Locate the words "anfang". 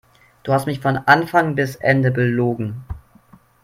0.97-1.53